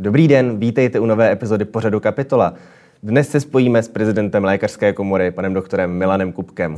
[0.00, 2.54] Dobrý den, vítejte u nové epizody pořadu Kapitola.
[3.02, 6.76] Dnes se spojíme s prezidentem Lékařské komory, panem doktorem Milanem Kupkem.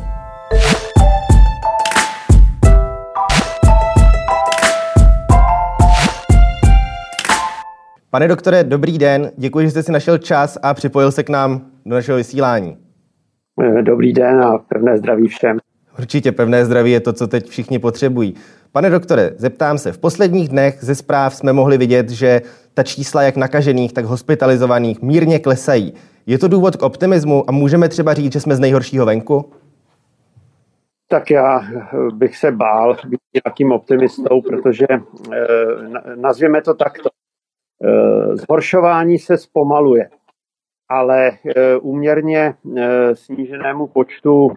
[8.10, 9.30] Pane doktore, dobrý den.
[9.36, 12.76] Děkuji, že jste si našel čas a připojil se k nám do našeho vysílání.
[13.82, 15.58] Dobrý den a pevné zdraví všem.
[15.98, 18.34] Určitě pevné zdraví je to, co teď všichni potřebují.
[18.72, 22.42] Pane doktore, zeptám se, v posledních dnech ze zpráv jsme mohli vidět, že
[22.74, 25.94] ta čísla jak nakažených, tak hospitalizovaných mírně klesají.
[26.26, 29.50] Je to důvod k optimismu a můžeme třeba říct, že jsme z nejhoršího venku?
[31.08, 31.60] Tak já
[32.14, 35.36] bych se bál být nějakým optimistou, protože eh,
[36.16, 37.08] nazvěme to takto.
[37.84, 40.08] Eh, zhoršování se zpomaluje
[40.92, 41.30] ale
[41.80, 42.54] úměrně
[43.12, 44.52] sníženému počtu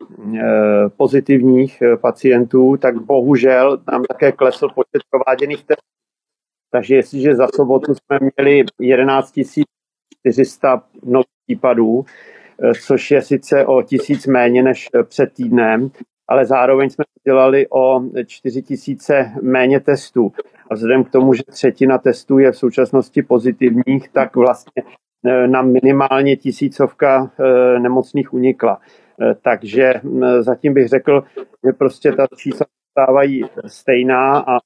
[0.97, 5.94] pozitivních pacientů, tak bohužel nám také klesl počet prováděných testů.
[6.71, 9.33] Takže jestliže za sobotu jsme měli 11
[10.21, 12.05] 400 nových případů,
[12.85, 15.89] což je sice o tisíc méně než před týdnem,
[16.27, 20.31] ale zároveň jsme dělali o 4 tisíce méně testů.
[20.69, 24.83] A vzhledem k tomu, že třetina testů je v současnosti pozitivních, tak vlastně
[25.27, 28.79] Eh, na minimálně tisícovka eh, nemocných unikla.
[29.21, 29.93] Eh, takže
[30.39, 31.23] zatím bych řekl,
[31.65, 34.57] že prostě ta čísla stávají stejná a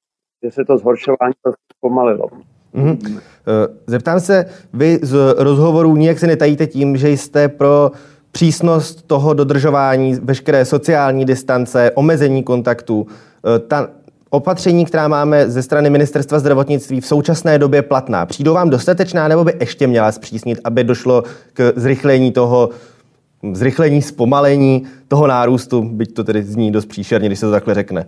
[0.44, 1.34] že se to zhoršování
[1.78, 2.28] zpomalilo.
[2.76, 3.20] Mm-hmm.
[3.88, 7.92] Zeptám se, vy z rozhovorů nijak se netajíte tím, že jste pro
[8.32, 13.08] přísnost toho dodržování veškeré sociální distance, omezení kontaktů.
[13.68, 13.90] Ta
[14.30, 19.44] opatření, která máme ze strany ministerstva zdravotnictví v současné době platná, přijdou vám dostatečná nebo
[19.44, 22.70] by ještě měla zpřísnit, aby došlo k zrychlení toho,
[23.54, 28.06] zrychlení, zpomalení toho nárůstu, byť to tedy zní dost příšerně, když se to takhle řekne?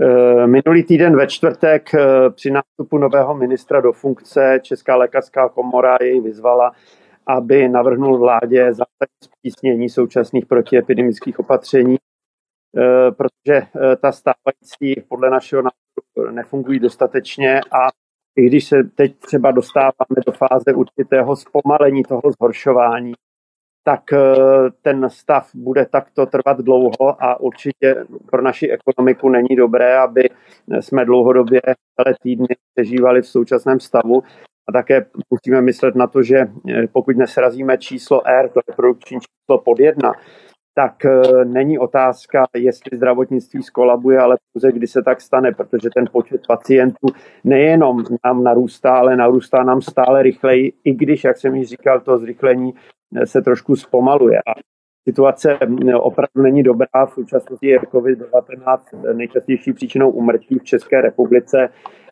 [0.00, 5.96] Eh, minulý týden ve čtvrtek eh, při nástupu nového ministra do funkce Česká lékařská komora
[6.00, 6.72] jej vyzvala,
[7.26, 11.96] aby navrhnul vládě zásadní zpřísnění současných protiepidemických opatření
[12.76, 13.66] Eh, protože
[14.00, 17.88] ta stávající podle našeho názoru nefungují dostatečně a
[18.36, 23.12] i když se teď třeba dostáváme do fáze určitého zpomalení toho zhoršování,
[23.84, 24.26] tak eh,
[24.82, 30.28] ten stav bude takto trvat dlouho a určitě pro naši ekonomiku není dobré, aby
[30.80, 34.22] jsme dlouhodobě celé týdny přežívali v současném stavu.
[34.68, 36.46] A také musíme myslet na to, že
[36.92, 40.12] pokud nesrazíme číslo R, to je produkční číslo pod jedna,
[40.74, 46.04] tak e, není otázka, jestli zdravotnictví skolabuje, ale pouze kdy se tak stane, protože ten
[46.12, 47.06] počet pacientů
[47.44, 52.18] nejenom nám narůstá, ale narůstá nám stále rychleji, i když, jak jsem již říkal, to
[52.18, 52.74] zrychlení
[53.24, 54.38] se trošku zpomaluje.
[54.38, 54.52] A
[55.08, 55.58] situace
[55.96, 57.06] opravdu není dobrá.
[57.06, 61.68] V současnosti je COVID-19 nejčastější příčinou umrtí v České republice.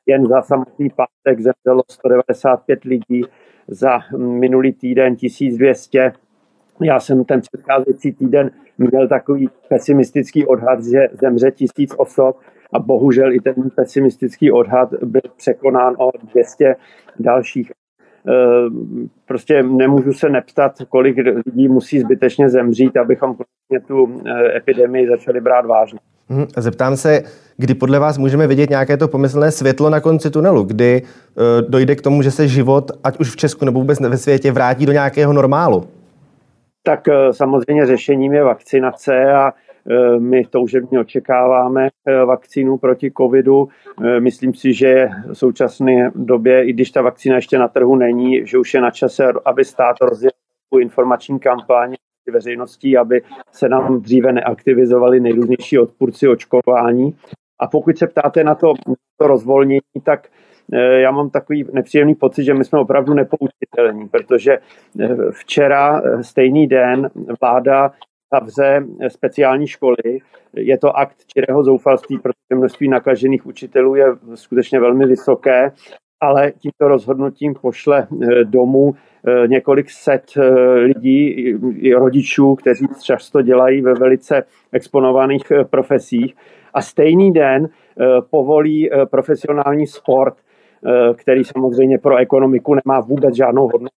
[0.06, 3.22] Jen za samotný pátek zemřelo 195 lidí,
[3.68, 6.12] za minulý týden 1200
[6.80, 12.40] já jsem ten předcházející týden měl takový pesimistický odhad, že zemře tisíc osob
[12.72, 16.76] a bohužel i ten pesimistický odhad byl překonán o 200
[17.18, 17.72] dalších.
[18.28, 18.70] Eh,
[19.26, 21.16] prostě nemůžu se neptat, kolik
[21.46, 23.36] lidí musí zbytečně zemřít, abychom
[23.86, 25.98] tu eh, epidemii začali brát vážně.
[26.28, 27.22] Mhm, zeptám se,
[27.56, 31.96] kdy podle vás můžeme vidět nějaké to pomyslné světlo na konci tunelu, kdy eh, dojde
[31.96, 34.92] k tomu, že se život, ať už v Česku nebo vůbec ve světě, vrátí do
[34.92, 35.84] nějakého normálu?
[36.84, 39.52] tak samozřejmě řešením je vakcinace a
[40.18, 43.68] my toužebně očekáváme eh, vakcínu proti covidu.
[44.18, 48.58] Myslím si, že v současné době, i když ta vakcína ještě na trhu není, že
[48.58, 50.30] už je na čase, aby stát rozjel
[50.80, 51.94] informační kampaň
[52.32, 53.22] veřejností, aby
[53.52, 57.16] se nám dříve neaktivizovali nejrůznější odpůrci očkování.
[57.58, 58.74] A pokud se ptáte na to,
[59.18, 60.28] to rozvolnění, tak
[60.72, 66.24] Eh, já mám takový nepříjemný pocit, že my jsme opravdu nepoučitelní, protože eh, včera eh,
[66.24, 67.10] stejný den
[67.40, 67.92] vláda
[68.34, 70.18] zavře speciální školy.
[70.56, 75.72] Je to akt čirého zoufalství, protože množství nakažených učitelů je skutečně velmi vysoké,
[76.20, 78.06] ale tímto rozhodnutím pošle
[78.44, 78.94] domů
[79.46, 80.24] několik set
[80.82, 81.52] lidí,
[81.94, 84.42] rodičů, kteří často dělají ve velice
[84.72, 86.34] exponovaných profesích.
[86.74, 87.68] A stejný den
[88.30, 90.34] povolí profesionální sport
[90.86, 93.94] Eh, který samozřejmě pro ekonomiku nemá vůbec žádnou hodnotu.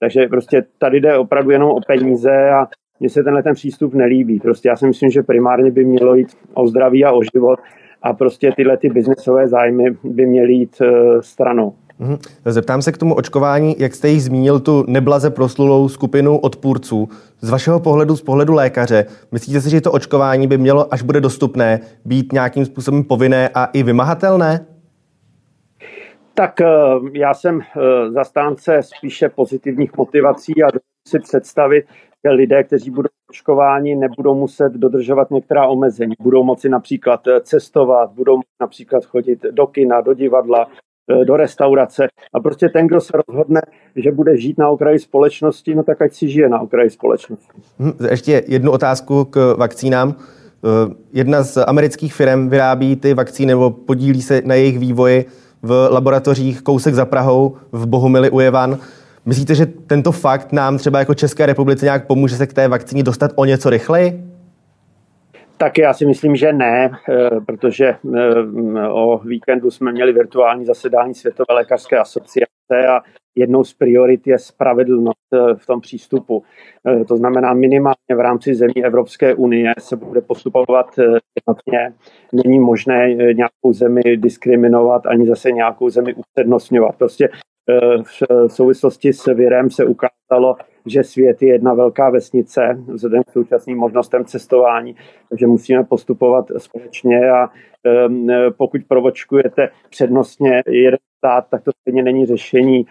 [0.00, 2.66] Takže prostě tady jde opravdu jenom o peníze a
[3.02, 4.40] mně se tenhle ten přístup nelíbí.
[4.40, 7.58] Prostě já si myslím, že primárně by mělo jít o zdraví a o život
[8.02, 11.74] a prostě tyhle ty biznesové zájmy by měly jít eh, stranou.
[11.98, 12.16] Mhm.
[12.44, 17.08] Zeptám se k tomu očkování, jak jste již zmínil tu neblaze proslulou skupinu odpůrců.
[17.40, 21.20] Z vašeho pohledu, z pohledu lékaře, myslíte si, že to očkování by mělo, až bude
[21.20, 24.66] dostupné, být nějakým způsobem povinné a i vymahatelné?
[26.34, 26.60] Tak
[27.12, 27.60] já jsem
[28.08, 30.68] zastánce spíše pozitivních motivací a
[31.08, 31.84] si představit,
[32.30, 36.14] lidé, kteří budou očkováni, nebudou muset dodržovat některá omezení.
[36.20, 40.66] Budou moci například cestovat, budou například chodit do kina, do divadla,
[41.10, 42.08] Eh, do restaurace.
[42.34, 43.60] A prostě ten, kdo se rozhodne,
[43.96, 47.48] že bude žít na okraji společnosti, no tak ať si žije na okraji společnosti.
[47.78, 50.14] Hm, ještě jednu otázku k vakcínám.
[50.14, 55.24] Eh, jedna z amerických firm vyrábí ty vakcíny nebo podílí se na jejich vývoji
[55.62, 58.78] v laboratořích kousek za Prahou v Bohumili u Jevan.
[59.26, 63.02] Myslíte, že tento fakt nám třeba jako České republice nějak pomůže se k té vakcíně
[63.02, 64.32] dostat o něco rychleji?
[65.56, 71.14] Tak já si myslím, že ne, eh, protože eh, o víkendu jsme měli virtuální zasedání
[71.14, 73.00] Světové lékařské asociace a
[73.34, 76.42] jednou z priorit je spravedlnost eh, v tom přístupu.
[77.08, 81.94] To znamená minimálně v rámci zemí Evropské unie se bude postupovat jednotně.
[82.32, 86.96] Není možné nějakou zemi diskriminovat ani zase nějakou zemi upřednostňovat.
[86.96, 87.28] Prostě
[88.02, 90.56] v souvislosti s virem se ukázalo,
[90.86, 94.96] že svět je jedna velká vesnice vzhledem k současným možnostem cestování,
[95.28, 97.48] takže musíme postupovat společně a
[98.56, 102.86] pokud provočkujete přednostně jeden stát, tak to stejně není řešení.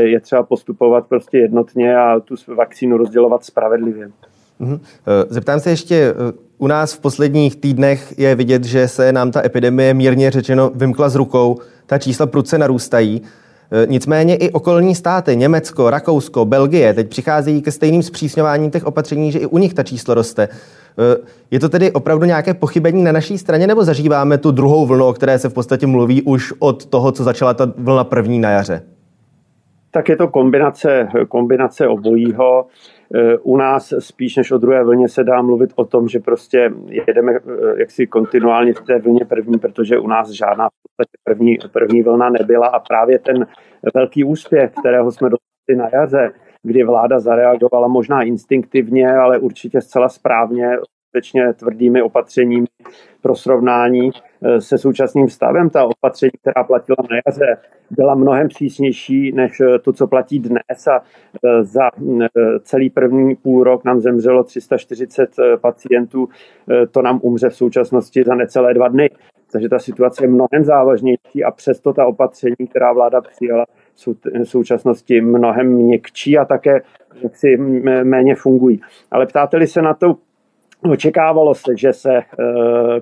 [0.00, 4.10] Je třeba postupovat prostě jednotně a tu vakcínu rozdělovat spravedlivě.
[4.58, 4.80] Mhm.
[5.28, 6.14] Zeptám se ještě,
[6.58, 11.08] u nás v posledních týdnech je vidět, že se nám ta epidemie mírně řečeno vymkla
[11.08, 11.56] z rukou.
[11.86, 13.22] Ta čísla prudce narůstají.
[13.72, 19.32] E, nicméně i okolní státy, Německo, Rakousko, Belgie, teď přicházejí ke stejným zpřísňováním těch opatření,
[19.32, 20.42] že i u nich ta číslo roste.
[20.42, 20.48] E,
[21.50, 25.12] je to tedy opravdu nějaké pochybení na naší straně, nebo zažíváme tu druhou vlnu, o
[25.12, 28.82] které se v podstatě mluví už od toho, co začala ta vlna první na jaře?
[29.94, 32.66] Tak je to kombinace, kombinace obojího.
[33.14, 36.72] Eh, u nás spíš než o druhé vlně se dá mluvit o tom, že prostě
[37.08, 37.40] jedeme eh,
[37.76, 40.68] jaksi kontinuálně v té vlně první, protože u nás žádná
[41.24, 43.46] první, první vlna nebyla a právě ten
[43.94, 50.08] velký úspěch, kterého jsme dostali na jaře, kdy vláda zareagovala možná instinktivně, ale určitě zcela
[50.08, 50.76] správně,
[51.08, 52.66] skutečně tvrdými opatřeními
[53.20, 54.10] pro srovnání
[54.58, 55.70] se současným stavem.
[55.70, 57.56] Ta opatření, která platila na jaře,
[57.90, 61.90] byla mnohem přísnější než eh, to, co platí dnes a eh, za
[62.62, 65.30] celý první půl rok nám zemřelo 340
[65.60, 66.28] pacientů,
[66.90, 69.10] to nám umře v současnosti za necelé dva dny.
[69.52, 73.64] Takže ta situace je mnohem závažnější a přesto ta opatření, která vláda přijala,
[73.94, 76.80] jsou v současnosti mnohem měkčí a také
[77.32, 77.56] si
[78.04, 78.80] méně fungují.
[79.10, 80.16] Ale ptáte-li se na to,
[80.90, 82.24] Očekávalo se, že se eh,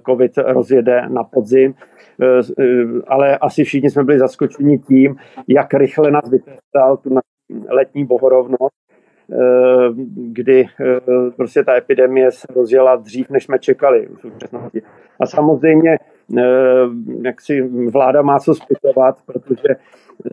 [0.07, 1.75] COVID rozjede na podzim,
[2.23, 2.27] eh,
[2.59, 2.65] eh,
[3.07, 5.17] ale asi všichni jsme byli zaskočeni tím,
[5.49, 7.19] jak rychle nás vytrestal tu
[7.69, 8.75] letní bohorovnost,
[10.15, 10.67] kdy
[11.37, 14.81] prostě ta epidemie se rozjela dřív, než jsme čekali v.
[15.21, 15.99] A samozřejmě,
[17.23, 19.77] jak si vláda má co zpytovat, protože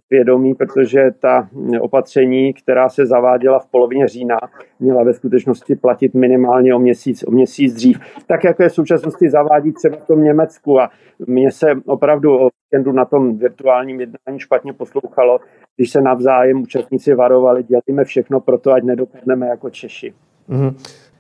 [0.08, 1.50] svědomí, protože ta
[1.82, 4.40] opatření, která se zaváděla v polovině října,
[4.80, 8.00] měla ve skutečnosti platit minimálně o měsíc, o měsíc dřív.
[8.28, 10.80] Tak, jako je v současnosti zavádí třeba v tom Německu.
[10.80, 10.90] A
[11.28, 15.40] mně se opravdu o víkendu na tom virtuálním jednání špatně poslouchalo,
[15.76, 20.14] když se navzájem účastníci varovali, dělíme všechno pro to, ať nedopadneme jako Češi.
[20.50, 20.76] Mm-hmm.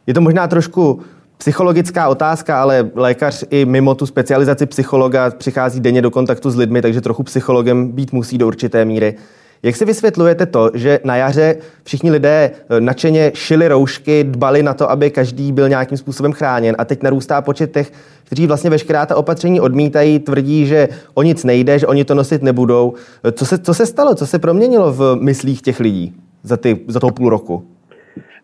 [0.07, 1.01] Je to možná trošku
[1.37, 6.81] Psychologická otázka, ale lékař i mimo tu specializaci psychologa přichází denně do kontaktu s lidmi,
[6.81, 9.15] takže trochu psychologem být musí do určité míry.
[9.63, 14.73] Jak si vysvětlujete to, že na jaře všichni lidé eh, nadšeně šili roušky, dbali na
[14.73, 17.91] to, aby každý byl nějakým způsobem chráněn a teď narůstá počet těch,
[18.23, 22.43] kteří vlastně veškerá ta opatření odmítají, tvrdí, že o nic nejde, že oni to nosit
[22.43, 22.93] nebudou.
[23.23, 24.15] Eh, co se, co se stalo?
[24.15, 27.76] Co se proměnilo v myslích těch lidí za, ty, za toho půl roku?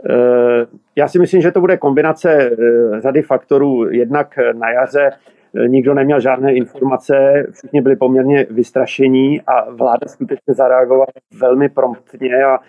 [0.10, 3.92] Eh, já si myslím, že to bude kombinace eh, řady faktorů.
[3.92, 5.12] Jednak na jaře
[5.56, 11.06] eh, nikdo neměl žádné informace, všichni byli poměrně vystrašení a vláda skutečně zareagovala
[11.40, 12.60] velmi promptně a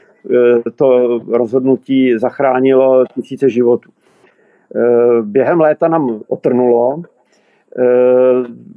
[0.76, 3.90] to rozhodnutí zachránilo tisíce životů.
[5.22, 7.02] Během léta nám otrnulo.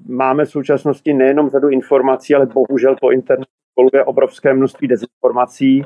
[0.07, 5.86] Máme v současnosti nejenom řadu informací, ale bohužel po internetu koluje obrovské množství dezinformací.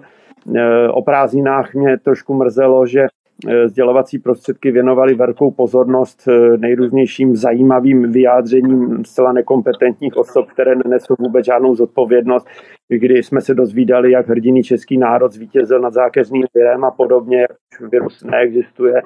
[0.56, 7.36] Eh, o prázdninách mě trošku mrzelo, že eh, sdělovací prostředky věnovaly velkou pozornost eh, nejrůznějším
[7.36, 12.48] zajímavým vyjádřením zcela nekompetentních osob, které nenesou vůbec žádnou zodpovědnost,
[12.90, 17.92] kdy jsme se dozvídali, jak hrdiný český národ zvítězil nad zákeřným virem a podobně, jak
[17.92, 19.02] virus neexistuje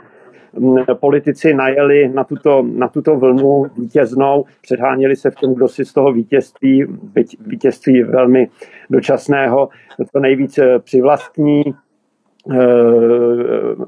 [0.94, 5.94] politici najeli na tuto, na tuto vlnu vítěznou, předháněli se v tom, kdo si z
[5.94, 6.86] toho vítězství,
[7.40, 8.50] vítězství velmi
[8.90, 9.70] dočasného,
[10.14, 11.64] to nejvíce přivlastní.
[12.52, 12.56] Eh,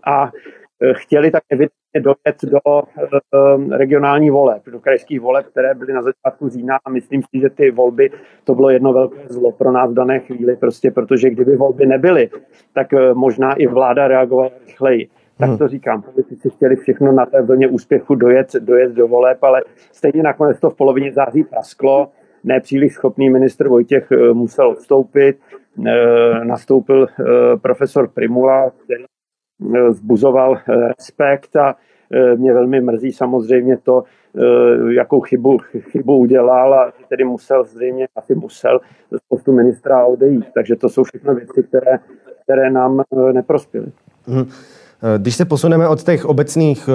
[0.06, 0.32] a
[0.94, 2.60] chtěli tak evidentně dojet do
[3.72, 6.78] regionální voleb, do krajských voleb, které byly na začátku října.
[6.86, 8.10] A myslím si, že ty volby,
[8.44, 12.30] to bylo jedno velké zlo pro nás v dané chvíli, prostě protože kdyby volby nebyly,
[12.74, 15.10] tak možná i vláda reagovala rychleji.
[15.40, 15.58] Tak hmm.
[15.58, 20.24] to říkám, politici chtěli všechno na té vlně úspěchu dojet, dojet do voleb, ale stejně
[20.24, 22.12] nakonec to v polovině září prasklo.
[22.44, 25.40] Nepříliš schopný ministr Vojtěch musel odstoupit.
[26.44, 27.08] Nastoupil
[27.62, 29.04] profesor Primula, který
[29.90, 31.76] vzbuzoval respekt a
[32.36, 34.04] mě velmi mrzí samozřejmě to,
[34.90, 38.80] jakou chybu, chybu udělal a tedy musel zřejmě, asi musel
[39.12, 40.46] z postu ministra odejít.
[40.54, 42.00] Takže to jsou všechno věci, které,
[42.44, 43.02] které nám
[43.32, 43.88] neprospěly.
[44.28, 44.46] Hmm.
[45.18, 46.90] Když se posuneme od těch obecných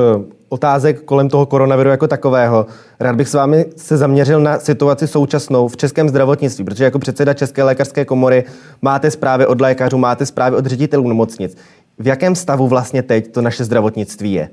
[0.49, 2.67] otázek kolem toho koronaviru jako takového,
[3.01, 7.35] rád bych s vámi se zaměřil na situaci současnou v českém zdravotnictví, protože jako předseda
[7.35, 8.45] České lékařské komory
[8.83, 11.57] máte zprávy od lékařů, máte zprávy od ředitelů nemocnic.
[11.99, 14.49] V jakém stavu vlastně teď to naše zdravotnictví je?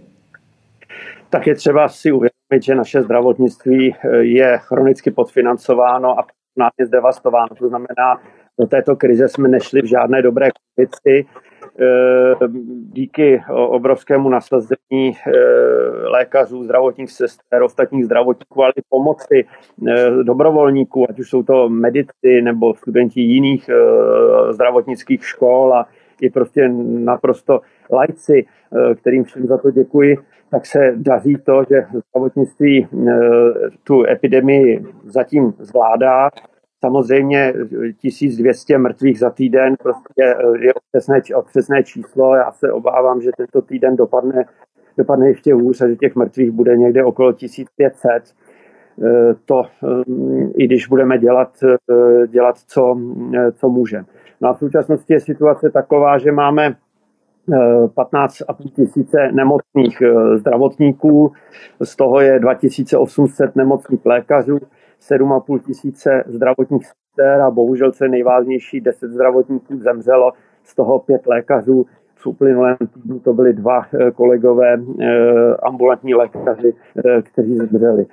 [1.30, 7.56] Tak je třeba si uvědomit, že naše zdravotnictví eh, je chronicky podfinancováno a personálně zdevastováno.
[7.60, 8.22] To znamená,
[8.60, 11.30] do této krize jsme nešli v žádné dobré kondici.
[11.82, 12.48] Eh,
[12.94, 15.32] díky obrovskému nasazení eh,
[16.10, 19.46] lékařů, zdravotních sester, ostatních zdravotníků, ale i pomoci
[20.24, 23.70] dobrovolníků, ať už jsou to medici nebo studenti jiných
[24.52, 25.88] zdravotnických škol a
[26.22, 30.18] i prostě naprosto lajci, eh, kterým všem za to děkuji,
[30.52, 33.14] tak se daří to, že zdravotnictví eh,
[33.84, 36.30] tu epidemii zatím zvládá.
[36.80, 37.54] Samozřejmě
[38.02, 42.36] 1200 mrtvých za týden prostě eh, je přesné, přesné číslo.
[42.36, 44.46] Já se obávám, že tento týden dopadne,
[44.98, 48.24] dopadne ještě hůř a že těch mrtvých bude někde okolo 1500
[49.46, 49.64] to,
[50.56, 51.64] i když budeme dělat,
[52.28, 53.00] dělat co,
[53.54, 54.06] co můžeme.
[54.42, 56.76] No a v současnosti je situace taková, že máme
[57.48, 61.32] 15,5 eh, tisíce nemocných eh, zdravotníků,
[61.84, 64.60] z toho je 2800 nemocných lékařů,
[65.02, 70.32] 7,5 tisíce zdravotních sester a bohužel, co je nejvážnější, 10 zdravotníků zemřelo,
[70.64, 71.86] z toho 5 lékařů.
[72.16, 74.78] V uplynulém týdnu to byli dva eh, kolegové
[75.64, 76.74] ambulantní lékaři,
[77.24, 78.06] kteří zemřeli.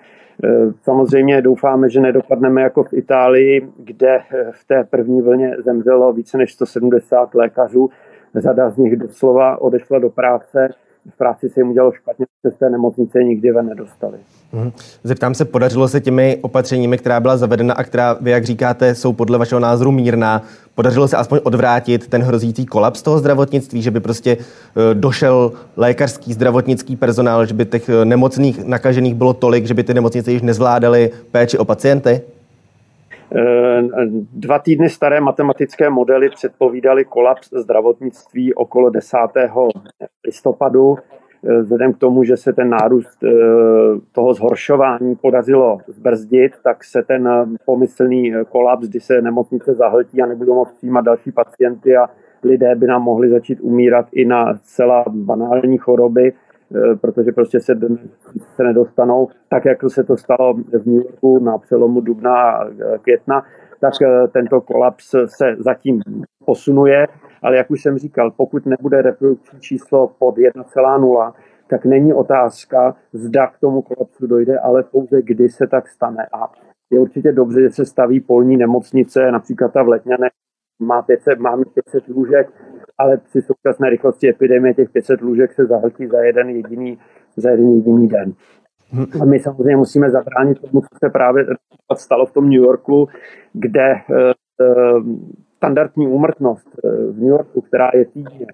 [0.45, 6.13] Eh, samozřejmě doufáme, že nedopadneme jako v Itálii, kde eh, v té první vlně zemřelo
[6.13, 7.91] více než 170 lékařů.
[8.35, 10.69] Řada z nich doslova odešla do práce
[11.11, 14.19] v práci se jim udělalo špatně, se z té nemocnice nikdy ven nedostali.
[14.53, 14.73] Mhm.
[15.05, 19.13] Zeptám se, podařilo se těmi opatřeními, která byla zavedena a která, vy jak říkáte, jsou
[19.13, 20.43] podle vašeho názoru mírná,
[20.75, 26.33] podařilo se aspoň odvrátit ten hrozící kolaps toho zdravotnictví, že by prostě e, došel lékařský,
[26.33, 30.43] zdravotnický personál, že by těch e, nemocných nakažených bylo tolik, že by ty nemocnice již
[30.43, 32.21] nezvládaly péči o pacienty?
[33.35, 33.83] Eh,
[34.33, 39.17] dva týdny staré matematické modely předpovídaly kolaps zdravotnictví okolo 10.
[40.25, 40.97] listopadu.
[41.49, 43.31] Eh, vzhledem k tomu, že se ten nárůst eh,
[44.13, 47.29] toho zhoršování podařilo zbrzdit, tak se ten
[47.65, 52.07] pomyslný kolaps, kdy se nemocnice zahltí a nebudou moct přijímat další pacienty a
[52.43, 56.33] lidé by nám mohli začít umírat i na celá banální choroby,
[57.01, 57.75] protože prostě se,
[58.57, 62.69] se nedostanou, tak jak se to stalo v New Yorku na přelomu dubna a
[63.03, 63.45] května,
[63.81, 66.01] tak eh, tento kolaps se zatím
[66.45, 67.07] posunuje,
[67.43, 71.33] ale jak už jsem říkal, pokud nebude reprodukční číslo pod 1,0,
[71.69, 76.27] tak není otázka, zda k tomu kolapsu dojde, ale pouze kdy se tak stane.
[76.33, 76.53] A
[76.91, 80.33] je určitě dobře, že se staví polní nemocnice, například ta v Letňanech.
[80.83, 82.53] Má 500, máme 500 lůžek,
[82.99, 86.99] ale při současné rychlosti epidemie těch 500 lůžek se zahltí za jeden jediný,
[87.37, 88.33] za jeden jediný den.
[89.21, 91.47] A my samozřejmě musíme zabránit tomu, co se právě
[91.97, 93.09] stalo v tom New Yorku,
[93.53, 94.05] kde eh,
[94.61, 94.65] eh,
[95.57, 98.47] standardní úmrtnost eh, v New Yorku, která je týdně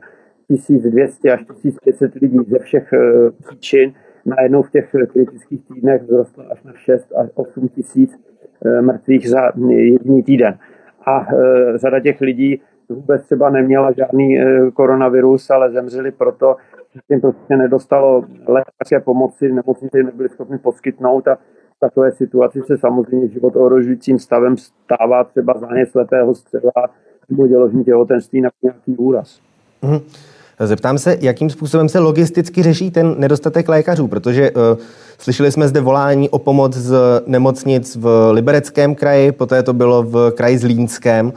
[0.51, 2.91] 1200 až 1500 lidí ze všech
[3.45, 3.93] příčin,
[4.27, 8.19] najednou v těch kritických týdnech vzrostla až na 6 až 8 tisíc
[8.81, 10.59] mrtvých za jediný týden.
[11.07, 11.27] A
[11.75, 16.57] řada těch lidí vůbec třeba neměla žádný eh, koronavirus, ale zemřeli proto,
[16.95, 21.35] že jim prostě nedostalo lékařské pomoci, nemocnice jim nebyly schopni poskytnout a
[21.77, 26.73] v takové situaci se samozřejmě život ohrožujícím stavem stává třeba zánět slepého střeva
[27.31, 29.41] nebo děložní těhotenství na nějaký úraz.
[29.83, 30.03] Mm-hmm.
[30.67, 34.61] Zeptám se, jakým způsobem se logisticky řeší ten nedostatek lékařů, protože uh,
[35.19, 36.97] slyšeli jsme zde volání o pomoc z
[37.27, 41.33] nemocnic v Libereckém kraji, poté to bylo v kraji Zlínském.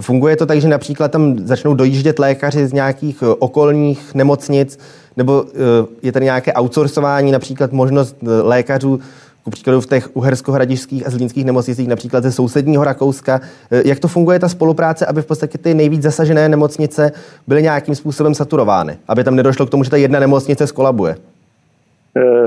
[0.00, 4.78] Funguje to tak, že například tam začnou dojíždět lékaři z nějakých eh, okolních nemocnic,
[5.16, 9.00] nebo eh, je tady nějaké outsourcování, například možnost eh, lékařů,
[9.44, 13.40] ku příkladu v těch uhersko-hradišských a zlínských nemocnicích, například ze sousedního Rakouska.
[13.70, 17.12] Jak to funguje ta spolupráce, aby v podstatě ty nejvíc zasažené nemocnice
[17.46, 21.16] byly nějakým způsobem saturovány, aby tam nedošlo k tomu, že ta jedna nemocnice skolabuje?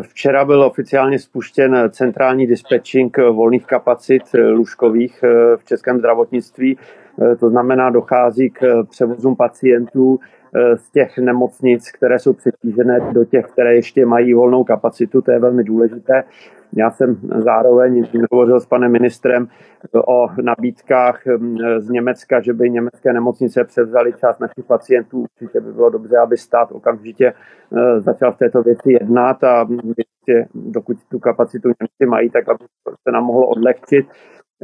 [0.02, 5.24] Včera byl oficiálně spuštěn centrální dispečing volných kapacit lůžkových
[5.56, 6.78] v českém zdravotnictví.
[7.40, 10.20] To znamená, dochází k převozům pacientů
[10.76, 15.22] z těch nemocnic, které jsou přetížené, do těch, které ještě mají volnou kapacitu.
[15.22, 16.24] To je velmi důležité.
[16.74, 19.48] Já jsem zároveň hovořil s panem ministrem
[20.08, 25.20] o nabídkách hm, z Německa, že by německé nemocnice převzaly část našich pacientů.
[25.20, 29.68] Určitě by bylo dobře, aby stát okamžitě eh, začal v této věci jednat a
[30.54, 32.66] dokud tu kapacitu Němci mají, tak aby
[33.08, 34.08] se nám mohlo odlehčit.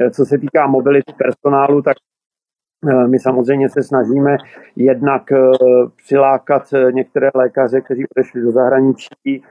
[0.00, 2.15] Eh, co se týká mobility personálu, tak eh,
[3.06, 4.36] my samozřejmě se snažíme
[4.76, 5.22] jednak
[5.96, 9.42] přilákat některé lékaře, kteří odešli do zahraničí,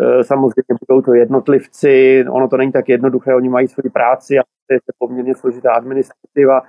[0.00, 4.42] Eh, samozřejmě budou to jednotlivci, ono to není tak jednoduché, oni mají svoji práci a
[4.70, 6.62] je to poměrně složitá administrativa.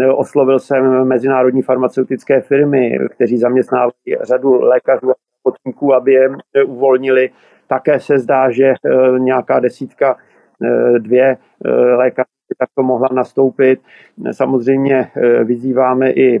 [0.00, 6.62] Eh, oslovil jsem mezinárodní farmaceutické firmy, kteří zaměstnávají řadu lékařů a potníků, aby je eh,
[6.62, 7.30] uvolnili.
[7.66, 8.74] Také se zdá, že
[9.18, 10.16] nějaká desítka,
[10.98, 11.36] dvě
[11.96, 12.28] lékařů
[12.60, 13.80] tak to mohla nastoupit.
[14.32, 15.10] Samozřejmě
[15.44, 16.38] vyzýváme i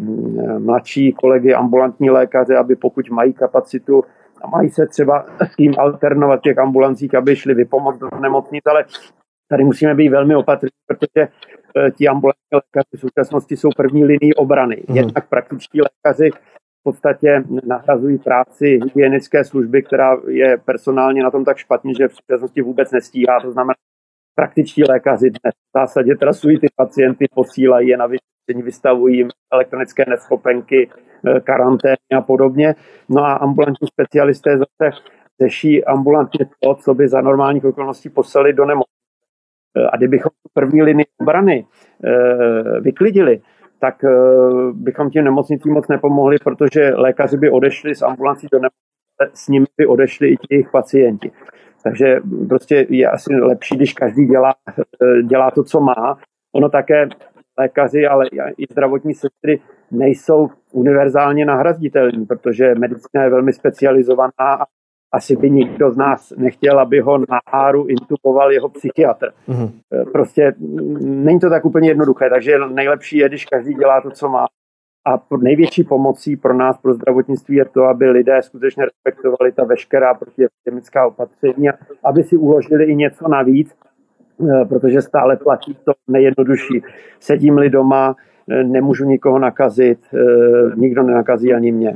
[0.58, 4.04] mladší kolegy, ambulantní lékaře, aby pokud mají kapacitu,
[4.42, 8.84] a mají se třeba s tím alternovat těch ambulancích, aby šli vypomoct do nemocnic, ale
[9.48, 11.28] tady musíme být velmi opatrní, protože
[11.76, 14.82] eh, ti ambulantní lékaři v současnosti jsou první linii obrany.
[14.88, 14.96] Hmm.
[14.96, 16.30] Jednak praktičtí lékaři
[16.80, 22.14] v podstatě nahrazují práci hygienické služby, která je personálně na tom tak špatně, že v
[22.14, 23.40] současnosti vůbec nestíhá.
[23.40, 23.74] To znamená,
[24.40, 30.04] praktičtí lékaři dnes v zásadě trasují ty pacienty, posílají je na vyšetření, vystavují jim elektronické
[30.08, 30.88] neschopenky,
[31.26, 32.74] Eh, karantény a podobně.
[33.08, 34.96] No a ambulantní specialisté zase
[35.42, 38.90] řeší ambulantně to, co by za normálních okolností poslali do nemocnice.
[39.92, 41.66] A kdybychom první linii obrany
[42.04, 43.40] eh, vyklidili,
[43.80, 44.04] tak
[44.72, 49.66] bychom těm nemocnicím moc nepomohli, protože lékaři by odešli z ambulancí do nemocnice, s nimi
[49.78, 51.30] by odešli i jejich pacienti.
[51.84, 54.54] Takže prostě je asi lepší, když každý dělá,
[55.28, 56.18] dělá to, co má.
[56.54, 57.08] Ono také
[57.58, 58.26] lékaři, ale
[58.58, 64.64] i zdravotní sestry nejsou univerzálně nahraditelní, protože medicína je velmi specializovaná a
[65.12, 69.32] asi by nikdo z nás nechtěl, aby ho na áru intuboval jeho psychiatr.
[69.48, 69.70] Mm-hmm.
[70.12, 70.54] Prostě
[71.00, 74.46] není to tak úplně jednoduché, takže nejlepší je, když každý dělá to, co má.
[75.06, 80.14] A největší pomocí pro nás, pro zdravotnictví, je to, aby lidé skutečně respektovali ta veškerá
[80.14, 81.72] protiepidemická opatření a
[82.04, 86.82] aby si uložili i něco navíc, eh, protože stále platí to nejjednodušší.
[87.20, 88.16] Sedím-li doma,
[88.50, 91.94] Eh, nemůžu nikoho nakazit, eh, nikdo nenakazí ani mě.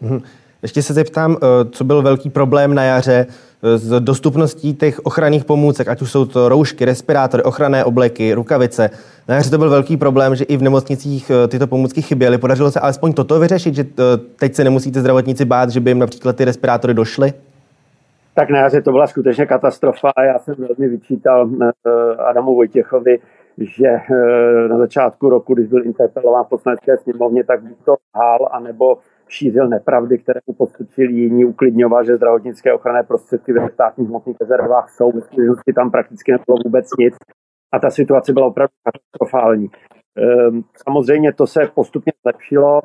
[0.00, 0.20] Mhm.
[0.66, 3.26] Ještě se zeptám, eh, co byl velký problém na jaře
[3.62, 8.90] s dostupností těch ochranných pomůcek, ať už jsou to roušky, respirátory, ochranné obleky, rukavice.
[9.28, 12.38] Na jaře to byl velký problém, že i v nemocnicích tyto pomůcky chyběly.
[12.38, 13.84] Podařilo se alespoň toto vyřešit, že
[14.38, 17.32] teď se nemusíte zdravotníci bát, že by jim například ty respirátory došly?
[18.34, 21.48] Tak na jaře to byla skutečně katastrofa já jsem velmi vyčítal
[22.18, 23.18] Adamu Vojtěchovi,
[23.58, 28.48] že eh, na začátku roku, když byl interpelován v poslanecké sněmovně, tak by to hál,
[28.52, 34.36] anebo šířil nepravdy, které mu postrčili jiní, uklidňoval, že zdravotnické ochranné prostředky ve státních hmotných
[34.40, 37.14] rezervách jsou, ve skutečnosti tam prakticky nebylo vůbec nic
[37.72, 39.70] a ta situace byla opravdu katastrofální.
[40.16, 42.80] Ehm, samozřejmě to se postupně zlepšilo.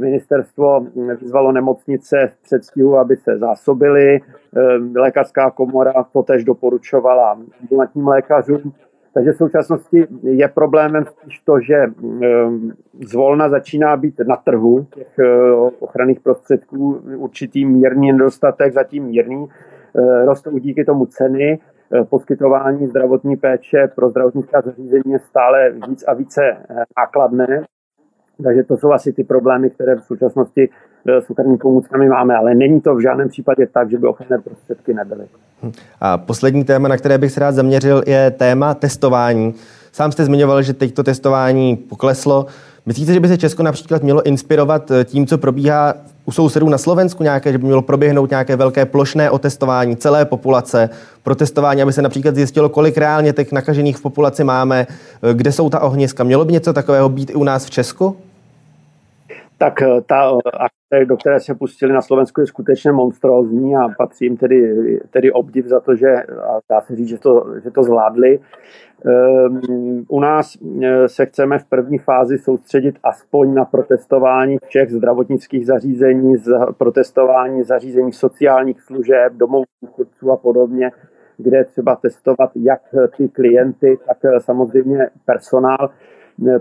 [0.00, 0.86] Ministerstvo
[1.20, 4.20] vyzvalo nemocnice v předstihu, aby se zásobily.
[4.56, 8.72] Ehm, lékařská komora totež doporučovala ambulantním lékařům.
[9.14, 12.72] Takže v současnosti je problémem spíš to, že ehm,
[13.04, 19.46] zvolna začíná být na trhu těch eh, ochranných prostředků určitý mírný nedostatek, zatím mírný.
[19.96, 21.58] Eh, rostou díky tomu ceny,
[21.92, 26.56] eh, poskytování zdravotní péče pro zdravotnická zařízení je stále víc a více
[26.98, 27.64] nákladné.
[28.44, 30.68] Takže to jsou asi ty problémy, které v současnosti
[31.06, 34.94] s ochrannými pomůckami máme, ale není to v žádném případě tak, že by ochranné prostředky
[34.94, 35.26] nebyly.
[36.00, 39.54] A poslední téma, na které bych se rád zaměřil, je téma testování.
[39.92, 42.46] Sám jste zmiňoval, že teď to testování pokleslo.
[42.86, 46.78] Myslíte, že by se Česko například mělo inspirovat eh, tím, co probíhá u sousedů na
[46.78, 50.90] Slovensku nějaké, že by mělo proběhnout nějaké velké plošné otestování celé populace,
[51.22, 55.70] protestování, aby se například zjistilo, kolik reálně těch nakažených v populaci máme, eh, kde jsou
[55.70, 56.24] ta ohniska.
[56.24, 58.16] Mělo by něco takového být i u nás v Česku?
[59.64, 63.88] Tak eh, ta eh, akce, do které se pustili na Slovensku, je skutečně monstrózní a
[63.98, 67.70] patří jim tedy, tedy obdiv za to, že a dá se říct, že to, že
[67.70, 68.40] to zvládli.
[69.04, 75.66] Um, u nás eh, se chceme v první fázi soustředit aspoň na protestování všech zdravotnických
[75.66, 76.34] zařízení,
[76.78, 80.90] protestování zařízení sociálních služeb, domovů důchodců a podobně,
[81.36, 82.80] kde je třeba testovat jak
[83.16, 85.90] ty klienty, tak samozřejmě personál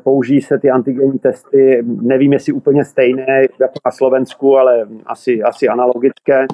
[0.04, 5.68] použijí se ty antigenní testy, nevím, jestli úplně stejné jako na Slovensku, ale asi, asi
[5.68, 6.46] analogické.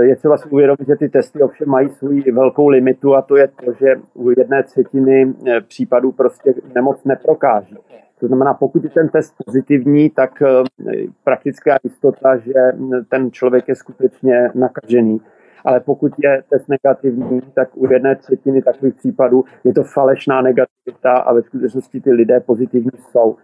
[0.00, 3.48] Je třeba si uvědomit, že ty testy ovšem mají svůj velkou limitu a to je
[3.64, 5.34] to, že u jedné třetiny
[5.68, 7.76] případů prostě nemoc neprokáží.
[8.20, 10.42] To znamená, pokud je ten test pozitivní, tak
[11.24, 12.54] praktická jistota, že
[13.08, 15.20] ten člověk je skutečně nakažený
[15.64, 21.12] ale pokud je test negativní, tak u jedné třetiny takových případů je to falešná negativita
[21.12, 23.36] a ve skutečnosti ty lidé pozitivní jsou.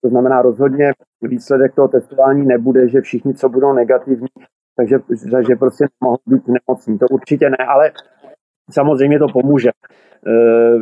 [0.00, 4.28] To znamená rozhodně výsledek toho testování nebude, že všichni, co budou negativní,
[4.76, 4.98] takže,
[5.30, 6.98] takže prostě mohou být nemocní.
[6.98, 7.92] To určitě ne, ale
[8.70, 9.68] samozřejmě to pomůže.
[9.68, 9.72] E,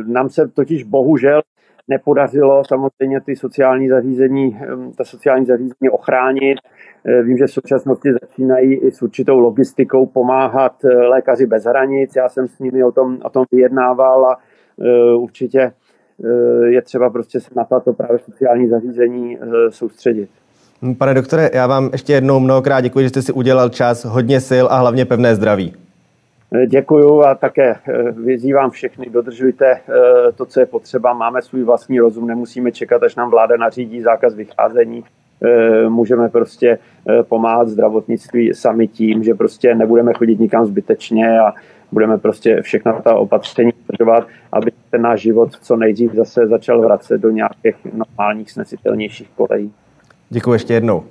[0.05, 1.41] nám se totiž bohužel
[1.87, 4.59] nepodařilo samozřejmě ty sociální zařízení,
[4.97, 6.57] ta sociální zařízení ochránit.
[7.05, 12.15] Eh, vím, že v současnosti začínají i s určitou logistikou pomáhat eh, lékaři bez hranic.
[12.15, 14.37] Já jsem s nimi o tom, o tom vyjednával a
[14.81, 15.71] eh, určitě
[16.65, 19.37] je třeba prostě se na tato právě sociální zařízení
[19.69, 20.29] soustředit.
[20.97, 24.65] Pane doktore, já vám ještě jednou mnohokrát děkuji, že jste si udělal čas, hodně sil
[24.71, 25.73] a hlavně pevné zdraví.
[26.67, 27.75] Děkuju a také
[28.25, 29.81] vyzývám všechny, dodržujte
[30.35, 31.13] to, co je potřeba.
[31.13, 35.03] Máme svůj vlastní rozum, nemusíme čekat, až nám vláda nařídí zákaz vycházení.
[35.43, 36.77] Eh, můžeme prostě
[37.09, 41.53] eh, pomáhat zdravotnictví sami tím, že prostě nebudeme chodit nikam zbytečně a
[41.91, 47.21] budeme prostě všechna ta opatření dodržovat, aby ten náš život co nejdřív zase začal vracet
[47.21, 49.73] do nějakých normálních, snesitelnějších kolejí.
[50.29, 51.03] Děkuji ještě jednou.